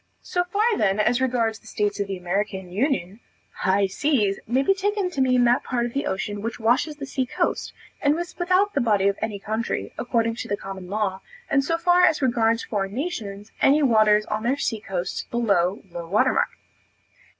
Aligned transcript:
So 0.23 0.43
far 0.45 0.63
then 0.79 0.99
as 0.99 1.21
regards 1.21 1.59
the 1.59 1.67
states 1.67 1.99
of 1.99 2.07
the 2.07 2.17
American 2.17 2.71
union, 2.71 3.19
"high 3.57 3.85
seas," 3.85 4.39
may 4.47 4.63
be 4.63 4.73
taken 4.73 5.11
to 5.11 5.21
mean 5.21 5.43
that 5.43 5.63
part 5.63 5.85
of 5.85 5.93
the 5.93 6.07
ocean 6.07 6.41
which 6.41 6.59
washes 6.59 6.95
the 6.95 7.05
sea 7.05 7.27
coast, 7.27 7.71
and 8.01 8.17
is 8.19 8.35
without 8.39 8.73
the 8.73 8.81
body 8.81 9.07
of 9.07 9.19
any 9.21 9.37
country, 9.39 9.93
according 9.99 10.33
to 10.37 10.47
the 10.47 10.57
common 10.57 10.87
law; 10.89 11.21
and 11.51 11.63
so 11.63 11.77
far 11.77 12.03
as 12.03 12.19
regards 12.19 12.63
foreign 12.63 12.95
nations, 12.95 13.51
any 13.61 13.83
waters 13.83 14.25
on 14.25 14.41
their 14.41 14.57
sea 14.57 14.79
coasts, 14.79 15.25
below 15.29 15.83
low 15.91 16.07
water 16.07 16.33
mark. 16.33 16.49